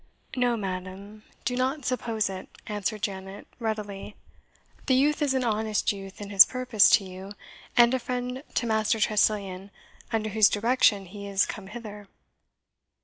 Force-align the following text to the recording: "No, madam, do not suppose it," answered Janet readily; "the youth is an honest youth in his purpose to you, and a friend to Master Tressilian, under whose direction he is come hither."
"No, 0.35 0.57
madam, 0.57 1.21
do 1.45 1.55
not 1.55 1.85
suppose 1.85 2.27
it," 2.27 2.49
answered 2.65 3.03
Janet 3.03 3.45
readily; 3.59 4.15
"the 4.87 4.95
youth 4.95 5.21
is 5.21 5.35
an 5.35 5.43
honest 5.43 5.91
youth 5.91 6.19
in 6.19 6.31
his 6.31 6.43
purpose 6.43 6.89
to 6.97 7.03
you, 7.03 7.33
and 7.77 7.93
a 7.93 7.99
friend 7.99 8.41
to 8.55 8.65
Master 8.65 8.99
Tressilian, 8.99 9.69
under 10.11 10.29
whose 10.31 10.49
direction 10.49 11.05
he 11.05 11.27
is 11.27 11.45
come 11.45 11.67
hither." 11.67 12.07